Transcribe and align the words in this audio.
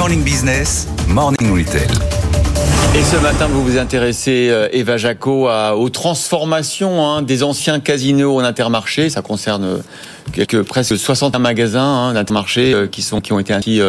Morning 0.00 0.24
Business, 0.24 0.88
Morning 1.08 1.52
Retail. 1.52 1.86
Et 2.96 3.02
ce 3.02 3.16
matin, 3.22 3.48
vous 3.48 3.62
vous 3.62 3.76
intéressez, 3.76 4.48
euh, 4.48 4.66
Eva 4.72 4.96
Jaco, 4.96 5.46
aux 5.50 5.90
transformations 5.90 7.06
hein, 7.06 7.20
des 7.20 7.42
anciens 7.42 7.80
casinos 7.80 8.38
en 8.38 8.42
intermarché. 8.42 9.10
Ça 9.10 9.20
concerne 9.20 9.64
euh, 9.64 9.76
quelques 10.32 10.62
presque 10.62 10.96
60 10.96 11.38
magasins 11.38 11.82
hein, 11.82 12.14
d'intermarché 12.14 12.72
euh, 12.72 12.86
qui 12.86 13.06
qui 13.22 13.32
ont 13.34 13.38
été 13.38 13.52
ainsi 13.52 13.82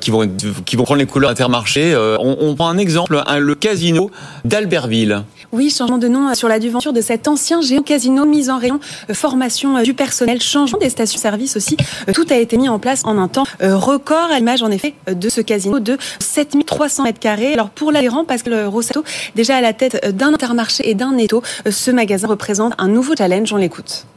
qui 0.00 0.10
vont 0.10 0.28
qui 0.64 0.76
vont 0.76 0.84
prendre 0.84 1.00
les 1.00 1.06
couleurs 1.06 1.30
intermarché. 1.30 1.94
On, 2.20 2.36
on 2.40 2.54
prend 2.54 2.68
un 2.68 2.78
exemple, 2.78 3.22
le 3.38 3.54
casino 3.54 4.10
d'Albertville. 4.44 5.24
Oui, 5.52 5.70
changement 5.70 5.98
de 5.98 6.08
nom 6.08 6.34
sur 6.34 6.48
la 6.48 6.58
devanture 6.58 6.92
de 6.92 7.00
cet 7.00 7.26
ancien 7.26 7.62
géant 7.62 7.82
casino, 7.82 8.26
mise 8.26 8.50
en 8.50 8.58
rayon, 8.58 8.80
formation 9.12 9.82
du 9.82 9.94
personnel, 9.94 10.42
changement 10.42 10.78
des 10.78 10.90
stations-service 10.90 11.56
aussi. 11.56 11.76
Tout 12.12 12.26
a 12.30 12.36
été 12.36 12.58
mis 12.58 12.68
en 12.68 12.78
place 12.78 13.02
en 13.04 13.16
un 13.16 13.28
temps 13.28 13.44
record, 13.60 14.30
à 14.30 14.38
l'image 14.38 14.62
en 14.62 14.70
effet 14.70 14.94
de 15.10 15.28
ce 15.28 15.40
casino 15.40 15.80
de 15.80 15.96
7300 16.20 17.04
mètres 17.04 17.20
carrés. 17.20 17.54
Alors 17.54 17.70
pour 17.70 17.92
l'adhérent, 17.92 18.24
Pascal 18.24 18.66
Rossato, 18.66 19.04
déjà 19.36 19.56
à 19.56 19.60
la 19.60 19.72
tête 19.72 20.14
d'un 20.14 20.34
intermarché 20.34 20.88
et 20.88 20.94
d'un 20.94 21.16
étau, 21.16 21.42
ce 21.68 21.90
magasin 21.90 22.28
représente 22.28 22.74
un 22.78 22.88
nouveau 22.88 23.14
challenge. 23.16 23.52
On 23.52 23.56
l'écoute 23.56 24.07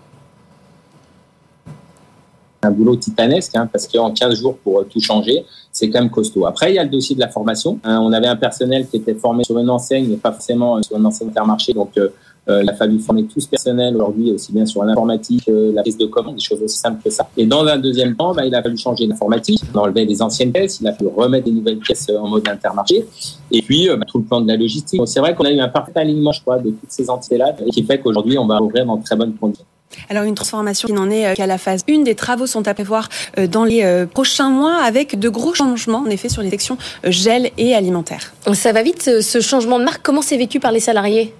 un 2.63 2.71
boulot 2.71 2.95
titanesque, 2.95 3.55
hein, 3.55 3.67
parce 3.71 3.87
qu'en 3.87 4.11
15 4.11 4.35
jours 4.35 4.57
pour 4.57 4.85
tout 4.87 4.99
changer, 4.99 5.45
c'est 5.71 5.89
quand 5.89 5.99
même 5.99 6.09
costaud. 6.09 6.45
Après, 6.45 6.71
il 6.71 6.75
y 6.75 6.79
a 6.79 6.83
le 6.83 6.89
dossier 6.89 7.15
de 7.15 7.21
la 7.21 7.29
formation. 7.29 7.79
Hein, 7.83 7.99
on 8.01 8.11
avait 8.13 8.27
un 8.27 8.35
personnel 8.35 8.87
qui 8.87 8.97
était 8.97 9.15
formé 9.15 9.43
sur 9.43 9.57
une 9.57 9.69
enseigne, 9.69 10.07
mais 10.09 10.17
pas 10.17 10.31
forcément 10.31 10.81
sur 10.83 10.97
une 10.97 11.05
enseigne 11.05 11.29
intermarché, 11.29 11.73
donc 11.73 11.97
euh, 11.97 12.09
euh, 12.49 12.63
il 12.63 12.69
a 12.69 12.73
fallu 12.73 12.99
former 12.99 13.25
tout 13.25 13.39
ce 13.39 13.47
personnel 13.47 13.95
aujourd'hui, 13.95 14.31
aussi 14.31 14.51
bien 14.51 14.65
sur 14.65 14.83
l'informatique, 14.83 15.47
euh, 15.47 15.71
la 15.73 15.81
prise 15.83 15.97
de 15.97 16.07
commande, 16.07 16.35
des 16.35 16.41
choses 16.41 16.61
aussi 16.61 16.77
simples 16.77 17.01
que 17.03 17.09
ça. 17.09 17.29
Et 17.37 17.45
dans 17.45 17.65
un 17.65 17.77
deuxième 17.77 18.15
temps, 18.15 18.33
bah, 18.33 18.45
il 18.45 18.53
a 18.55 18.61
fallu 18.61 18.77
changer 18.77 19.05
l'informatique, 19.05 19.61
enlever 19.73 20.05
les 20.05 20.21
anciennes 20.21 20.51
pièces, 20.51 20.79
il 20.81 20.87
a 20.87 20.93
fallu 20.93 21.09
remettre 21.15 21.45
des 21.45 21.51
nouvelles 21.51 21.77
pièces 21.77 22.09
en 22.09 22.27
mode 22.27 22.47
intermarché, 22.47 23.05
et 23.51 23.61
puis 23.61 23.87
bah, 23.89 24.05
tout 24.07 24.19
le 24.19 24.23
plan 24.25 24.41
de 24.41 24.47
la 24.47 24.57
logistique. 24.57 25.01
c'est 25.05 25.19
vrai 25.19 25.35
qu'on 25.35 25.45
a 25.45 25.51
eu 25.51 25.59
un 25.59 25.69
parfait 25.69 25.91
alignement, 25.95 26.31
je 26.31 26.41
crois, 26.41 26.57
de 26.57 26.71
toutes 26.71 26.89
ces 26.89 27.09
entités-là, 27.09 27.55
qui 27.71 27.83
fait 27.83 27.99
qu'aujourd'hui, 27.99 28.37
on 28.37 28.47
va 28.47 28.61
ouvrir 28.61 28.85
dans 28.85 28.97
de 28.97 29.03
très 29.03 29.15
bonnes 29.15 29.35
conditions. 29.35 29.65
Alors 30.09 30.23
une 30.23 30.35
transformation 30.35 30.87
qui 30.87 30.93
n'en 30.93 31.09
est 31.09 31.35
qu'à 31.35 31.47
la 31.47 31.57
phase 31.57 31.83
1. 31.89 31.99
Des 31.99 32.15
travaux 32.15 32.47
sont 32.47 32.67
à 32.67 32.73
prévoir 32.73 33.09
dans 33.49 33.63
les 33.63 34.05
prochains 34.13 34.49
mois 34.49 34.77
avec 34.83 35.19
de 35.19 35.29
gros 35.29 35.53
changements 35.53 35.99
en 35.99 36.09
effet 36.09 36.29
sur 36.29 36.41
les 36.41 36.49
sections 36.49 36.77
gel 37.03 37.51
et 37.57 37.75
alimentaire. 37.75 38.33
Ça 38.53 38.71
va 38.71 38.83
vite 38.83 39.21
ce 39.21 39.41
changement 39.41 39.79
de 39.79 39.83
marque. 39.83 40.01
Comment 40.01 40.21
c'est 40.21 40.37
vécu 40.37 40.59
par 40.59 40.71
les 40.71 40.79
salariés? 40.79 41.33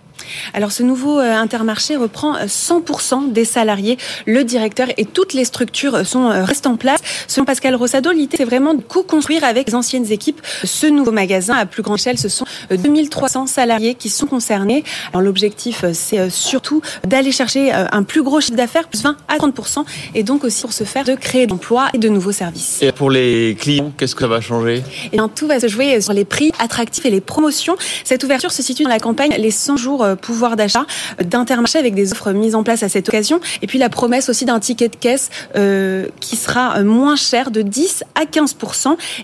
Alors 0.53 0.71
ce 0.71 0.83
nouveau 0.83 1.19
euh, 1.19 1.33
intermarché 1.33 1.95
reprend 1.95 2.37
100% 2.37 3.29
euh, 3.29 3.31
des 3.31 3.45
salariés, 3.45 3.97
le 4.25 4.43
directeur 4.43 4.87
et 4.97 5.05
toutes 5.05 5.33
les 5.33 5.45
structures 5.45 6.05
sont 6.05 6.29
euh, 6.29 6.43
restent 6.43 6.67
en 6.67 6.77
place. 6.77 6.99
Selon 7.27 7.45
Pascal 7.45 7.75
Rossado, 7.75 8.11
l'idée 8.11 8.37
c'est 8.37 8.45
vraiment 8.45 8.73
de 8.73 8.81
co-construire 8.81 9.43
avec 9.43 9.67
les 9.67 9.75
anciennes 9.75 10.11
équipes 10.11 10.41
ce 10.63 10.87
nouveau 10.87 11.11
magasin 11.11 11.55
à 11.55 11.65
plus 11.65 11.83
grande 11.83 11.97
échelle. 11.97 12.17
Ce 12.17 12.29
sont 12.29 12.45
2300 12.71 13.47
salariés 13.47 13.95
qui 13.95 14.09
sont 14.09 14.27
concernés. 14.27 14.83
Alors 15.13 15.21
l'objectif 15.21 15.85
c'est 15.93 16.29
surtout 16.29 16.81
d'aller 17.05 17.31
chercher 17.31 17.71
un 17.71 18.03
plus 18.03 18.23
gros 18.23 18.41
chiffre 18.41 18.57
d'affaires, 18.57 18.87
plus 18.87 19.03
20 19.03 19.15
à 19.27 19.37
30%, 19.37 19.85
et 20.15 20.23
donc 20.23 20.43
aussi 20.43 20.61
pour 20.61 20.73
ce 20.73 20.83
faire 20.83 21.03
de 21.03 21.15
créer 21.15 21.45
de 21.45 21.51
l'emploi 21.51 21.89
et 21.93 21.97
de 21.97 22.09
nouveaux 22.09 22.31
services. 22.31 22.79
Et 22.81 22.91
pour 22.91 23.09
les 23.09 23.55
clients, 23.59 23.91
qu'est-ce 23.97 24.15
que 24.15 24.21
ça 24.21 24.27
va 24.27 24.41
changer? 24.41 24.83
Eh 25.07 25.17
bien 25.17 25.27
tout 25.27 25.47
va 25.47 25.59
se 25.59 25.67
jouer 25.67 26.01
sur 26.01 26.13
les 26.13 26.25
prix 26.25 26.51
attractifs 26.59 27.05
et 27.05 27.09
les 27.09 27.21
promotions. 27.21 27.75
Cette 28.03 28.23
ouverture 28.23 28.51
se 28.51 28.61
situe 28.61 28.83
dans 28.83 28.89
la 28.89 28.99
campagne 28.99 29.33
les 29.37 29.51
100 29.51 29.77
jours 29.77 30.05
pouvoir 30.21 30.55
d'achat 30.55 30.85
d'Intermarché 31.23 31.79
avec 31.79 31.95
des 31.95 32.13
offres 32.13 32.31
mises 32.31 32.55
en 32.55 32.63
place 32.63 32.83
à 32.83 32.89
cette 32.89 33.09
occasion. 33.09 33.39
Et 33.61 33.67
puis 33.67 33.79
la 33.79 33.89
promesse 33.89 34.29
aussi 34.29 34.45
d'un 34.45 34.59
ticket 34.59 34.89
de 34.89 34.95
caisse 34.95 35.29
euh, 35.55 36.07
qui 36.19 36.35
sera 36.35 36.77
euh, 36.77 36.83
moins 36.83 37.15
cher 37.15 37.51
de 37.51 37.61
10 37.61 38.03
à 38.15 38.25
15 38.25 38.55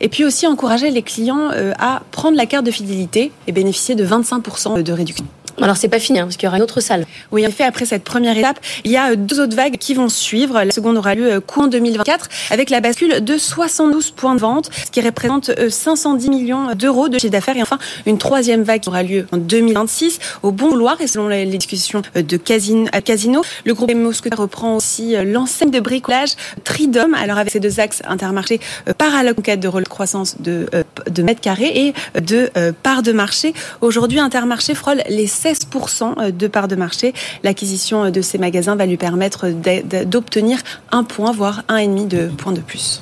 Et 0.02 0.09
puis 0.09 0.26
aussi 0.26 0.48
encourager 0.48 0.92
les 0.92 1.02
clients 1.02 1.50
euh, 1.54 1.73
à 1.80 2.02
prendre 2.12 2.38
la 2.38 2.45
carte 2.45 2.66
de 2.66 2.72
fidélité 2.72 3.31
et 3.48 3.52
bénéficier 3.52 3.95
de 3.95 4.06
25% 4.06 4.81
de 4.81 4.94
réduction. 4.94 5.26
Alors 5.61 5.75
c'est 5.75 5.88
pas 5.88 6.00
fini, 6.00 6.19
hein, 6.19 6.23
parce 6.25 6.38
qu'il 6.38 6.45
y 6.45 6.47
aura 6.47 6.58
une 6.58 6.63
autre 6.63 6.81
salle. 6.81 7.05
Oui, 7.31 7.44
en 7.45 7.50
effet, 7.50 7.63
après 7.63 7.86
cette 7.86 8.04
première 8.04 8.37
étape, 8.37 8.59
il 8.83 8.92
y 8.92 8.98
a 8.98 9.15
deux 9.15 9.39
autres 9.39 9.55
vagues 9.55 9.77
qui 9.77 9.95
vont 9.95 10.09
suivre. 10.09 10.61
La 10.64 10.71
seconde 10.71 10.98
aura 10.98 11.15
lieu 11.15 11.39
courant 11.39 11.67
2024 11.67 12.30
avec 12.52 12.70
la 12.70 12.80
bascule 12.80 13.23
de 13.23 13.37
72 13.37 14.11
points 14.11 14.36
de 14.36 14.39
vente, 14.39 14.70
ce 14.86 14.92
qui 14.92 15.02
représente 15.02 15.52
510 15.70 16.30
millions 16.30 16.76
d'euros 16.76 17.09
de 17.09 17.17
chiffre 17.17 17.32
d'affaires. 17.32 17.58
Et 17.58 17.64
enfin, 17.64 17.80
une 18.05 18.20
troisième 18.20 18.61
vague 18.61 18.82
qui 18.82 18.89
aura 18.89 19.02
lieu 19.02 19.26
en 19.32 19.37
2026 19.37 20.20
au 20.43 20.52
Bon 20.52 20.70
Vouloir. 20.70 21.02
Et 21.02 21.08
selon 21.08 21.27
les 21.27 21.45
discussions 21.45 22.03
de 22.14 22.37
Casino, 22.37 23.42
le 23.65 23.73
groupe 23.73 23.93
Mousquetaire 23.93 24.37
reprend 24.37 24.76
aussi 24.76 25.15
l'enseigne 25.26 25.71
de 25.71 25.80
bricolage 25.80 26.32
Tridom. 26.65 27.14
Alors 27.15 27.39
avec 27.39 27.52
ces 27.52 27.59
deux 27.59 27.80
axes 27.80 28.03
intermarchés 28.08 28.59
par 28.98 29.15
à 29.15 29.23
la 29.23 29.33
conquête 29.33 29.59
de 29.59 29.70
croissance 29.86 30.39
de, 30.39 30.67
de 31.09 31.23
mètres 31.23 31.42
carrés 31.42 31.87
et 31.87 32.21
de 32.21 32.52
parts 32.83 33.02
de 33.02 33.11
marché. 33.11 33.53
Aujourd'hui, 33.82 34.20
Intermarché 34.20 34.76
frôle 34.76 35.02
les 35.09 35.27
16% 35.53 36.31
de 36.31 36.47
parts 36.47 36.67
de 36.67 36.75
marché. 36.75 37.13
L'acquisition 37.43 38.09
de 38.09 38.21
ces 38.21 38.37
magasins 38.37 38.75
va 38.75 38.85
lui 38.85 38.97
permettre 38.97 39.47
d'obtenir 40.05 40.59
un 40.91 41.03
point, 41.03 41.31
voire 41.31 41.63
un 41.67 41.77
et 41.77 41.87
demi 41.87 42.05
de 42.05 42.27
points 42.27 42.53
de 42.53 42.61
plus. 42.61 42.95